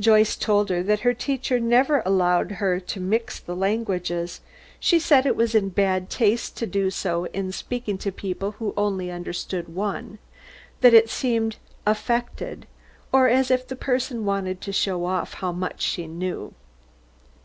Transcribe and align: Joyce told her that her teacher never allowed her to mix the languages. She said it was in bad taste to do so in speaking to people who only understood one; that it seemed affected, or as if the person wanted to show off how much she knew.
Joyce 0.00 0.34
told 0.34 0.70
her 0.70 0.82
that 0.82 1.02
her 1.06 1.14
teacher 1.14 1.60
never 1.60 2.02
allowed 2.04 2.50
her 2.58 2.80
to 2.80 2.98
mix 3.00 3.38
the 3.38 3.54
languages. 3.54 4.40
She 4.80 4.98
said 4.98 5.24
it 5.24 5.36
was 5.36 5.54
in 5.54 5.68
bad 5.68 6.10
taste 6.10 6.56
to 6.56 6.66
do 6.66 6.90
so 6.90 7.26
in 7.26 7.52
speaking 7.52 7.96
to 7.98 8.10
people 8.10 8.56
who 8.58 8.74
only 8.76 9.08
understood 9.12 9.72
one; 9.72 10.18
that 10.80 10.94
it 10.94 11.08
seemed 11.08 11.58
affected, 11.86 12.66
or 13.12 13.28
as 13.28 13.52
if 13.52 13.68
the 13.68 13.76
person 13.76 14.24
wanted 14.24 14.60
to 14.62 14.72
show 14.72 15.04
off 15.06 15.34
how 15.34 15.52
much 15.52 15.80
she 15.80 16.08
knew. 16.08 16.54